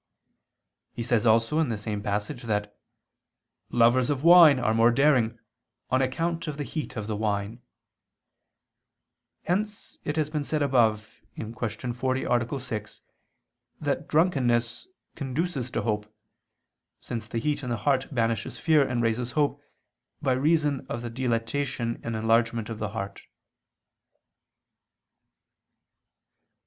[0.93, 2.75] He says also in the same passage that
[3.69, 5.37] "lovers of wine are more daring,
[5.91, 7.61] on account of the heat of the wine":
[9.43, 11.53] hence it has been said above (Q.
[11.53, 12.59] 40, A.
[12.59, 13.01] 6)
[13.79, 16.11] that drunkenness conduces to hope,
[16.99, 19.61] since the heat in the heart banishes fear and raises hope,
[20.19, 23.21] by reason of the dilatation and enlargement of the heart.